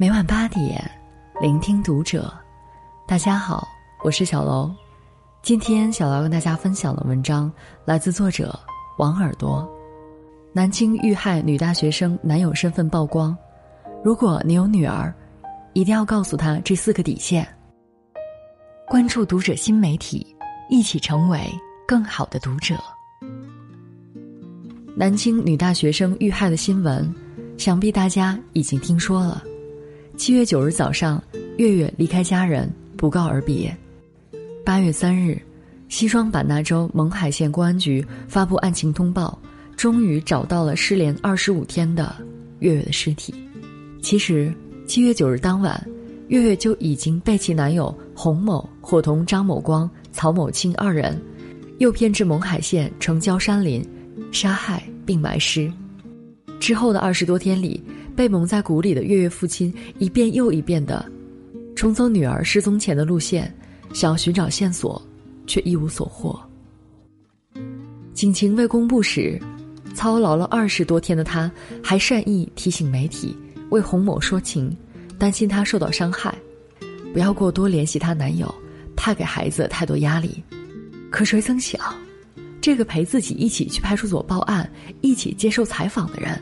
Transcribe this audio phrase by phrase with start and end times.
[0.00, 0.82] 每晚八点，
[1.42, 2.32] 聆听读者。
[3.06, 3.68] 大家好，
[4.02, 4.74] 我是小楼。
[5.42, 7.52] 今天小楼跟大家分享的文章
[7.84, 8.58] 来自作者
[8.96, 9.70] 王耳朵。
[10.54, 13.36] 南京遇害女大学生男友身份曝光，
[14.02, 15.14] 如果你有女儿，
[15.74, 17.46] 一定要告诉她这四个底线。
[18.88, 20.34] 关注读者新媒体，
[20.70, 21.46] 一起成为
[21.86, 22.74] 更好的读者。
[24.96, 27.14] 南京女大学生遇害的新闻，
[27.58, 29.44] 想必大家已经听说了。
[30.20, 31.18] 七月九日早上，
[31.56, 33.74] 月月离开家人，不告而别。
[34.62, 35.40] 八月三日，
[35.88, 39.38] 西双版纳州勐海县公安局发布案情通报，
[39.78, 42.14] 终于找到了失联二十五天的
[42.58, 43.32] 月月的尸体。
[44.02, 44.52] 其实，
[44.86, 45.82] 七月九日当晚，
[46.28, 51.18] 月月就已经被其男友洪某伙同张某光、曹某清二人，
[51.78, 53.82] 诱骗至勐海县城郊山林，
[54.30, 55.72] 杀害并埋尸。
[56.58, 57.82] 之后的二十多天里。
[58.20, 61.10] 被蒙在鼓里的月月父亲一遍又一遍的
[61.74, 63.50] 重走女儿失踪前的路线，
[63.94, 65.00] 想要寻找线索，
[65.46, 66.38] 却一无所获。
[68.12, 69.40] 警情未公布时，
[69.94, 71.50] 操劳了二十多天的他，
[71.82, 73.34] 还善意提醒媒体
[73.70, 74.70] 为洪某说情，
[75.18, 76.36] 担心他受到伤害，
[77.14, 78.54] 不要过多联系她男友，
[78.94, 80.44] 怕给孩子太多压力。
[81.10, 81.80] 可谁曾想，
[82.60, 86.38] 这个陪自己一起去派出所报案、一起接受采访的人。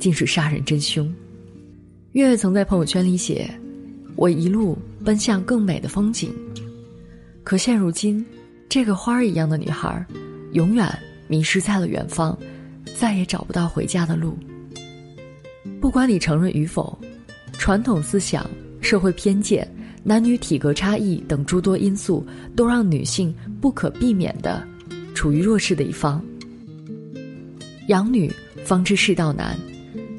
[0.00, 1.06] 竟是杀人真凶。
[2.12, 3.48] 月月曾在朋友圈里写
[4.16, 6.32] ：“我一路奔向更美的风景。”
[7.44, 8.24] 可现如今，
[8.68, 10.04] 这个花儿一样的女孩，
[10.52, 10.88] 永远
[11.28, 12.36] 迷失在了远方，
[12.96, 14.36] 再也找不到回家的路。
[15.80, 16.98] 不管你承认与否，
[17.52, 18.48] 传统思想、
[18.80, 19.66] 社会偏见、
[20.02, 22.26] 男女体格差异等诸多因素，
[22.56, 24.66] 都让女性不可避免的
[25.14, 26.22] 处于弱势的一方。
[27.88, 28.32] 养女
[28.64, 29.56] 方知世道难。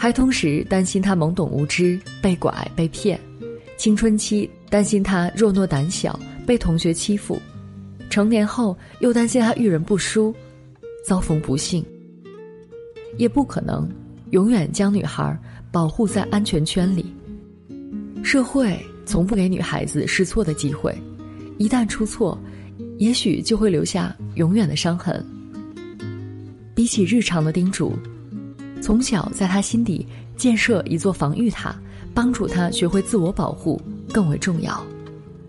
[0.00, 3.20] 还同时担心他懵懂无知被拐被骗，
[3.76, 7.36] 青春期担心他弱懦胆小被同学欺负，
[8.08, 10.32] 成年后又担心他遇人不淑，
[11.04, 11.84] 遭逢不幸。
[13.16, 13.88] 也不可能
[14.30, 15.36] 永远将女孩
[15.72, 17.12] 保护在安全圈里。
[18.22, 20.96] 社会从不给女孩子试错的机会，
[21.58, 22.40] 一旦出错，
[22.98, 25.24] 也许就会留下永远的伤痕。
[26.72, 27.92] 比起日常的叮嘱。
[28.80, 30.06] 从小在他心底
[30.36, 31.74] 建设一座防御塔，
[32.14, 33.80] 帮助他学会自我保护
[34.12, 34.84] 更为重要。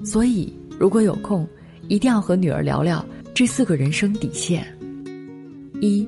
[0.04, 1.48] 所以，如果有空，
[1.88, 4.66] 一定要和女儿聊聊这四个人生底线。
[5.82, 6.08] 一，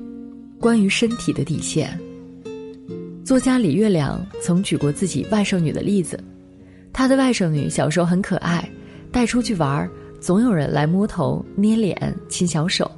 [0.58, 1.98] 关于身体的底线。
[3.24, 6.18] 作家李月亮曾举过自己外甥女的例子，
[6.92, 8.68] 他的外甥女小时候很可爱，
[9.10, 9.88] 带出去玩，
[10.20, 12.90] 总有人来摸头、捏脸、亲小手。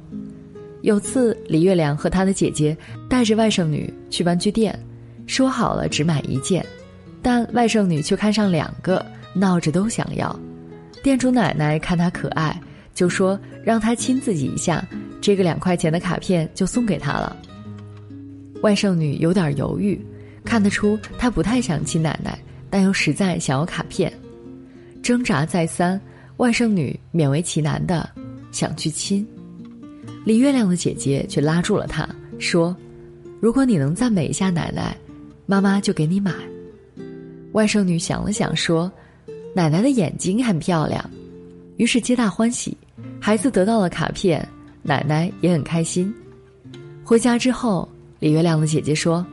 [0.85, 2.77] 有次，李月亮和他的姐姐
[3.09, 4.79] 带着外甥女去玩具店，
[5.25, 6.63] 说好了只买一件，
[7.23, 9.03] 但外甥女却看上两个，
[9.33, 10.39] 闹着都想要。
[11.01, 12.61] 店主奶奶看她可爱，
[12.93, 14.87] 就说让她亲自己一下，
[15.19, 17.35] 这个两块钱的卡片就送给她了。
[18.61, 19.99] 外甥女有点犹豫，
[20.43, 22.37] 看得出她不太想亲奶奶，
[22.69, 24.13] 但又实在想要卡片，
[25.01, 25.99] 挣扎再三，
[26.37, 28.07] 外甥女勉为其难的
[28.51, 29.27] 想去亲。
[30.25, 32.09] 李月亮的姐姐却拉住了他，
[32.39, 32.75] 说
[33.39, 34.97] ：“如果你能赞美一下奶奶，
[35.45, 36.33] 妈妈就给你买。”
[37.53, 38.91] 外甥女想了想，说
[39.53, 41.07] ：“奶奶的眼睛很漂亮。”
[41.77, 42.75] 于是皆大欢喜，
[43.21, 44.43] 孩子得到了卡片，
[44.81, 46.11] 奶奶也很开心。
[47.03, 47.87] 回家之后，
[48.17, 49.23] 李月亮的姐姐说：“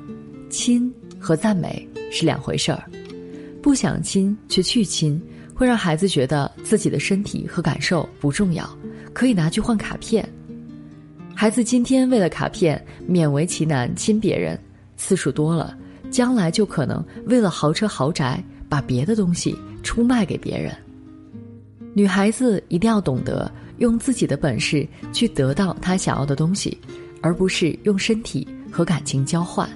[0.50, 2.84] 亲和赞美是两回事儿，
[3.62, 5.19] 不想亲却去亲，
[5.54, 8.69] 会让孩子觉得自己的身体和感受不重要，
[9.14, 10.22] 可以拿去换卡片。”
[11.42, 12.80] 孩子今天为了卡片
[13.10, 14.56] 勉为其难亲别人，
[14.97, 15.76] 次数多了，
[16.08, 20.72] 将来就可能为了豪车豪宅把别的东西出卖给别人。
[21.94, 26.78] 女孩子一定要懂得用自己的本事去得到她想要的东西，
[27.20, 29.69] 而不是用身体和感情交换。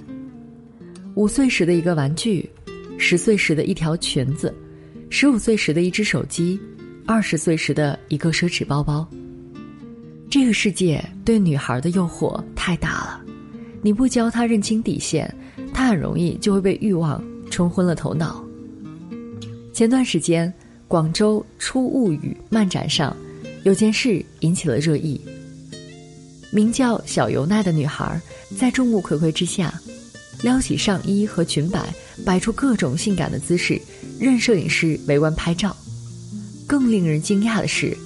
[1.16, 2.48] 五岁时的一个玩具，
[2.96, 4.54] 十岁时的一条裙子，
[5.10, 6.60] 十五岁时的一只手机，
[7.04, 9.04] 二十岁时的一个奢侈包包。
[10.28, 13.20] 这个世界对女孩的诱惑太大了，
[13.80, 15.32] 你不教她认清底线，
[15.72, 18.44] 她很容易就会被欲望冲昏了头脑。
[19.72, 20.52] 前段时间，
[20.88, 23.16] 广州初物语漫展上，
[23.62, 25.20] 有件事引起了热议。
[26.50, 28.20] 名叫小尤奈的女孩，
[28.58, 29.72] 在众目睽睽之下，
[30.42, 31.82] 撩起上衣和裙摆，
[32.24, 33.80] 摆出各种性感的姿势，
[34.18, 35.74] 任摄影师围观拍照。
[36.66, 37.96] 更令人惊讶的是，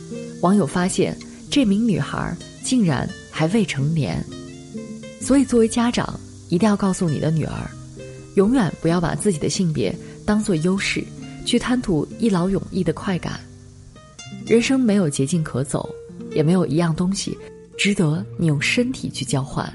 [0.43, 1.17] 网友发现。
[1.51, 4.25] 这名女孩竟然还未成年，
[5.21, 6.19] 所以作为家长，
[6.49, 7.69] 一定要告诉你的女儿，
[8.37, 9.93] 永远不要把自己的性别
[10.25, 11.03] 当做优势，
[11.45, 13.41] 去贪图一劳永逸的快感。
[14.47, 15.93] 人生没有捷径可走，
[16.33, 17.37] 也没有一样东西
[17.77, 19.69] 值得你用身体去交换。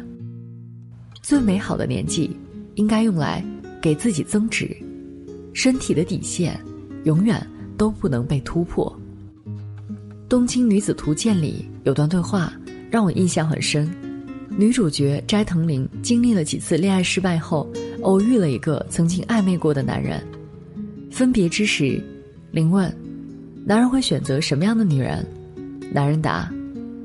[1.22, 2.38] 最美好的年纪，
[2.76, 3.44] 应该用来
[3.82, 4.76] 给自己增值。
[5.54, 6.58] 身体的底线，
[7.04, 7.46] 永远
[7.78, 8.90] 都不能被突破。
[10.36, 12.52] 《东京女子图鉴》里有段对话
[12.92, 13.90] 让我印象很深。
[14.50, 17.72] 女主角斋藤绫经历了几次恋爱失败后，
[18.02, 20.22] 偶遇了一个曾经暧昧过的男人。
[21.10, 22.04] 分别之时，
[22.52, 22.94] 绫问
[23.66, 25.26] ：“男人会选择什么样的女人？”
[25.90, 26.54] 男人答：“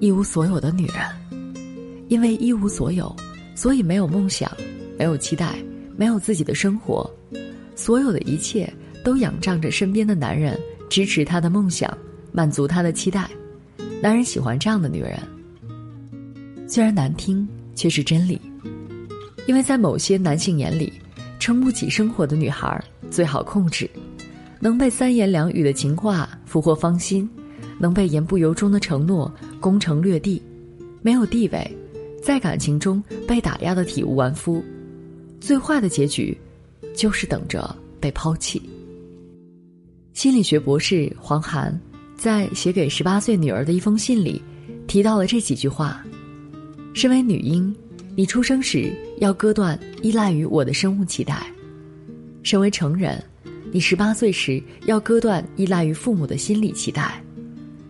[0.02, 0.96] 一无所有的女人。”
[2.10, 3.14] 因为一无所有，
[3.54, 4.50] 所以没有梦想，
[4.98, 5.54] 没有期待，
[5.96, 7.08] 没有自己的生活，
[7.76, 8.68] 所有的一切
[9.04, 11.96] 都仰仗着身边的男人支持他的梦想，
[12.32, 13.28] 满足他的期待。
[14.02, 15.18] 男人喜欢这样的女人。
[16.66, 18.40] 虽然难听，却是真理。
[19.46, 20.92] 因为在某些男性眼里，
[21.38, 23.90] 撑不起生活的女孩最好控制，
[24.60, 27.28] 能被三言两语的情话俘获芳心，
[27.78, 30.40] 能被言不由衷的承诺攻城略地，
[31.02, 31.76] 没有地位。
[32.22, 34.62] 在感情中被打压的体无完肤，
[35.40, 36.36] 最坏的结局，
[36.94, 38.62] 就是等着被抛弃。
[40.12, 41.80] 心理学博士黄涵
[42.20, 44.42] 在写给十八岁女儿的一封信里，
[44.86, 46.04] 提到了这几句话：
[46.92, 47.74] 身为女婴，
[48.14, 51.36] 你出生时要割断依赖于我的生物脐带；
[52.42, 53.24] 身为成人，
[53.72, 57.04] 你十八岁时要割断依赖于父母的心理脐带；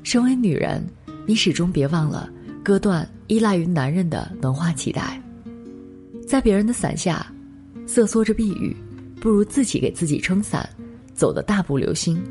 [0.04, 0.80] 身为女人，
[1.26, 2.30] 你始终别忘了。
[2.62, 5.20] 割断依赖于男人的文化期待，
[6.24, 7.26] 在别人的伞下
[7.84, 8.76] 瑟缩着避雨，
[9.20, 10.70] 不如自己给自己撑伞，
[11.16, 12.22] 走得大步流星。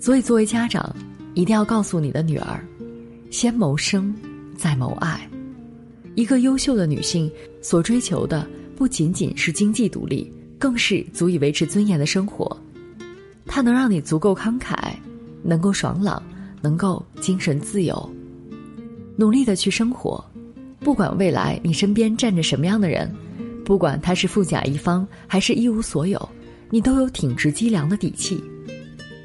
[0.00, 0.96] 所以，作为家长，
[1.34, 2.58] 一定要告诉你的女儿：
[3.30, 4.14] 先谋生，
[4.56, 5.20] 再谋爱。
[6.14, 7.30] 一个优秀的女性
[7.60, 12.56] 所追求的不仅仅是经济独立，更是足以维持尊严的生活。
[13.44, 14.74] 它能让你足够慷慨，
[15.42, 16.22] 能够爽朗，
[16.62, 18.10] 能够精神自由。
[19.16, 20.24] 努力的去生活，
[20.78, 23.14] 不管未来你身边站着什么样的人，
[23.66, 26.28] 不管他是富甲一方还是一无所有，
[26.70, 28.42] 你都有挺直脊梁的底气。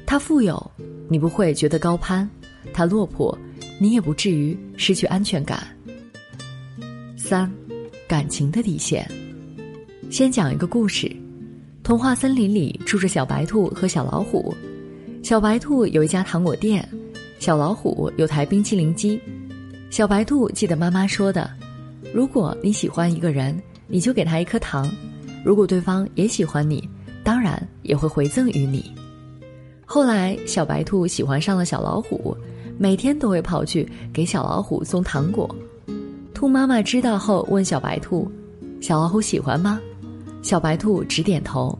[0.06, 0.70] 他富有，
[1.08, 2.24] 你不会觉得高攀；
[2.72, 3.36] 他落魄，
[3.78, 5.66] 你也不至于失去安全感。
[7.16, 7.52] 三，
[8.06, 9.04] 感情的底线。
[10.08, 11.10] 先讲一个故事：
[11.82, 14.54] 童话森林里住着小白兔和小老虎。
[15.24, 16.88] 小白兔有一家糖果店，
[17.40, 19.20] 小老虎有台冰淇淋机。
[19.90, 21.50] 小白兔记得妈妈说的
[22.14, 24.88] ：“如果你喜欢一个人，你就给他一颗糖；
[25.44, 26.88] 如果对方也喜欢你，
[27.24, 28.88] 当然也会回赠于你。”
[29.88, 32.36] 后来，小白兔喜欢上了小老虎，
[32.76, 35.48] 每天都会跑去给小老虎送糖果。
[36.34, 38.30] 兔妈妈知道后问小白兔
[38.82, 39.80] ：“小老虎喜欢吗？”
[40.42, 41.78] 小白兔直点头。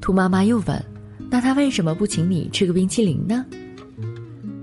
[0.00, 0.84] 兔妈妈又问
[1.30, 3.46] ：“那他为什么不请你吃个冰淇淋呢？”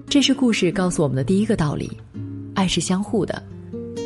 [0.10, 1.90] 这是故事告诉我们的第一个道理。
[2.54, 3.42] 爱是相互的，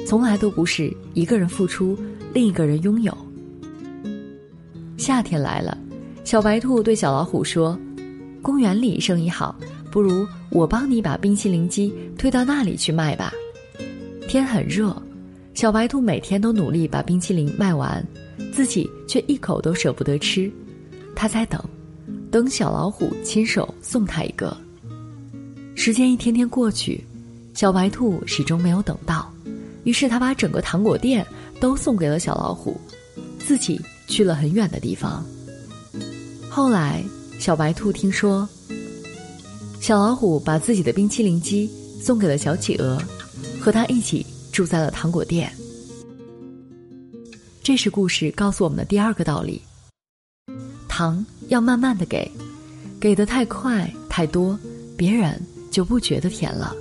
[0.06, 1.98] 从来都不是一个人付出，
[2.34, 3.16] 另一个人拥有。
[4.96, 5.76] 夏天来了，
[6.24, 7.78] 小白兔对小老虎说
[8.42, 9.56] ：“公园里生意好，
[9.92, 13.32] 不如我帮你把冰淇淋机推到那里去卖吧。”
[14.28, 14.96] 天很热，
[15.54, 18.06] 小白兔每天都努力把冰淇淋卖完，
[18.54, 20.52] 自己却一口都舍不得吃。
[21.16, 21.62] 他在等，
[22.32, 24.56] 等小老虎亲手送他一个。
[25.76, 27.04] 时间一天天过去。
[27.54, 29.30] 小白兔始终没有等到，
[29.84, 31.26] 于是他把整个糖果店
[31.60, 32.80] 都送给了小老虎，
[33.40, 35.22] 自己去了很远的地方。
[36.50, 37.04] 后来，
[37.42, 38.48] 小白兔听说，
[39.80, 41.68] 小老虎把自己的冰淇淋机
[42.00, 43.02] 送给了小企鹅，
[43.60, 45.52] 和他一起住在了糖果店。
[47.64, 49.60] 这是故事告诉我们的第二个道理：
[50.88, 52.32] 糖要慢慢的给，
[53.00, 54.58] 给的太快太多，
[54.96, 56.76] 别人就不觉得甜了。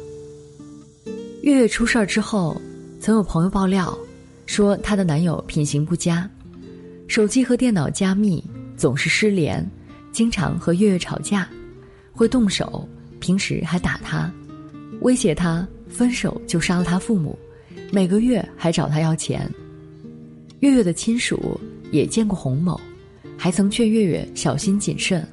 [1.41, 2.61] 月月出事儿之后，
[3.01, 3.97] 曾有朋友爆料，
[4.45, 6.29] 说她的男友品行不佳，
[7.09, 8.45] 手机和电脑加密，
[8.77, 9.67] 总是失联，
[10.13, 11.49] 经常和月月吵架，
[12.13, 12.89] 会动手，
[13.19, 14.31] 平时还打她，
[15.01, 17.39] 威胁她分手就杀了她父母，
[17.93, 19.51] 每个月还找她要钱。
[20.61, 21.59] 月月的亲属
[21.91, 22.79] 也见过洪某，
[23.37, 25.27] 还曾劝月月小心谨慎。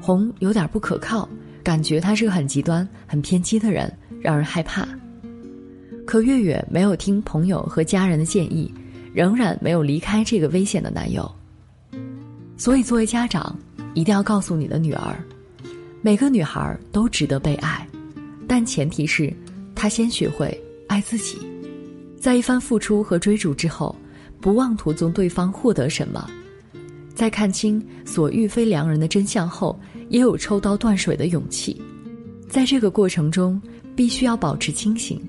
[0.00, 1.28] 洪有点不可靠，
[1.62, 3.90] 感觉他是个很极端、很偏激的人，
[4.20, 4.86] 让人害怕。
[6.04, 8.70] 可月月没有听朋友和家人的建议，
[9.14, 11.30] 仍然没有离开这个危险的男友。
[12.58, 13.56] 所以，作为家长，
[13.94, 15.16] 一定要告诉你的女儿，
[16.00, 17.86] 每个女孩都值得被爱，
[18.46, 19.32] 但前提是
[19.74, 20.58] 她先学会
[20.88, 21.38] 爱自己。
[22.18, 23.94] 在一番付出和追逐之后，
[24.40, 26.30] 不妄图从对方获得什么，
[27.14, 31.80] 在看清所遇非良人的真相后，也有抽刀断水的勇气。
[32.48, 33.60] 在这个过程中，
[33.96, 35.20] 必须要保持清醒，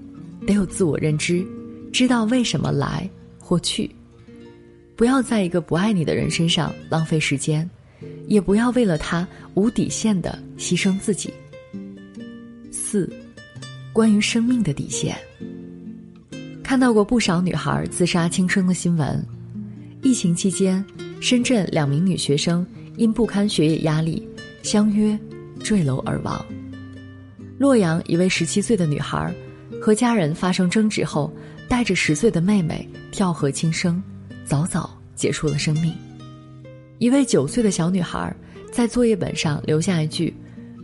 [0.46, 1.46] 得有自我认知，
[1.92, 3.90] 知道为什么来或去。
[4.96, 7.68] 不要在一个不爱你的人身上浪费时间，
[8.28, 11.34] 也不要为了他无底线的牺牲自己。
[12.72, 13.12] 四，
[13.92, 15.16] 关于生命的底线。
[16.64, 19.24] 看到过不少女孩自杀轻生的新闻。
[20.02, 20.84] 疫情期间，
[21.22, 22.66] 深圳两名女学生
[22.98, 24.28] 因不堪学业压力，
[24.64, 25.18] 相约
[25.60, 26.44] 坠楼而亡。
[27.58, 29.34] 洛阳一位十七岁的女孩，
[29.82, 31.32] 和家人发生争执后，
[31.70, 34.02] 带着十岁的妹妹跳河轻生。
[34.44, 35.94] 早早结束了生命。
[37.00, 38.34] 一位九岁的小女孩
[38.72, 40.34] 在作业本上留下一句：“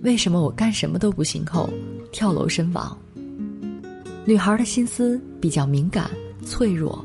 [0.04, 1.70] 为什么我干什么都不行？”后
[2.12, 2.98] 跳楼身亡。
[4.26, 6.10] 女孩的心思比较敏感
[6.46, 7.04] 脆弱，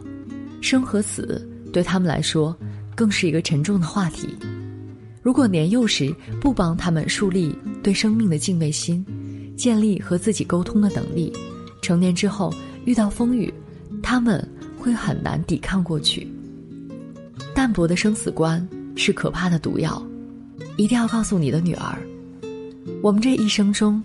[0.60, 2.54] 生和死对他们来说
[2.94, 4.28] 更是一个沉重的话题。
[5.22, 9.04] 如果年幼时不帮他们树立对生命的敬畏心，
[9.56, 11.32] 建立和自己沟通的能力，
[11.80, 12.52] 成年之后
[12.84, 13.52] 遇到风雨，
[14.02, 14.46] 他们
[14.78, 16.28] 会很难抵抗过去。
[17.54, 18.66] 淡薄的生死观
[18.96, 20.00] 是可怕的毒药，
[20.76, 21.98] 一定要告诉你的女儿：
[23.02, 24.02] 我们这一生中，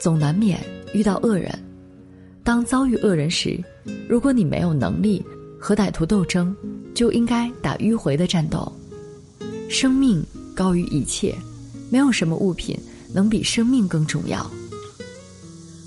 [0.00, 0.60] 总难免
[0.92, 1.52] 遇到恶人。
[2.44, 3.58] 当遭遇恶人时，
[4.08, 5.24] 如果你没有能力
[5.58, 6.54] 和歹徒斗争，
[6.94, 8.70] 就应该打迂回的战斗。
[9.68, 10.24] 生命
[10.54, 11.34] 高于一切，
[11.90, 12.78] 没有什么物品
[13.12, 14.48] 能比生命更重要。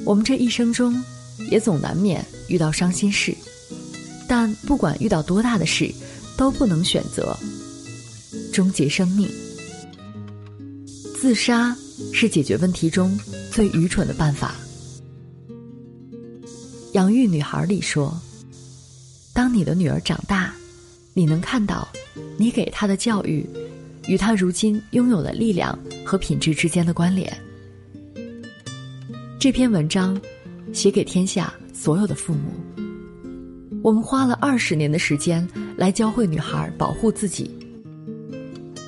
[0.03, 1.01] 我们这一生中，
[1.49, 3.33] 也总难免遇到伤心事，
[4.27, 5.93] 但不管遇到多大的事。
[6.39, 7.37] 都不能选择
[8.53, 9.27] 终结生命。
[11.19, 11.75] 自杀
[12.13, 13.17] 是解决问题中
[13.51, 14.55] 最愚蠢的办法。
[16.93, 18.19] 养育女孩里说
[19.33, 20.53] ：“当你的女儿长大，
[21.13, 21.87] 你能看到
[22.37, 23.45] 你给她的教育
[24.07, 27.31] 与她如今拥有的力量和品质之间的关联。”
[29.39, 30.19] 这篇文章
[30.73, 32.51] 写给天下所有的父母。
[33.81, 35.47] 我们花了二十年的时间。
[35.79, 37.49] 来教会女孩保护自己，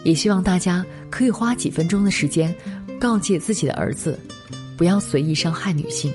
[0.04, 2.56] 也希望大家可以花几分钟的时间，
[3.00, 4.20] 告诫自己的儿子，
[4.78, 6.12] 不要随意伤害女性。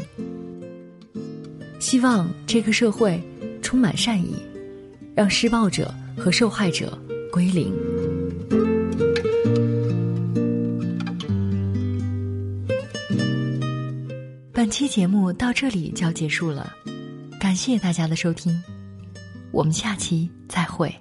[1.78, 3.22] 希望这个社会
[3.62, 4.34] 充满善意，
[5.14, 6.98] 让施暴者和受害者
[7.30, 7.72] 归零。
[14.52, 16.72] 本期节目到这里就要结束了，
[17.38, 18.52] 感谢大家的收听。
[19.52, 20.92] 我们下期再会。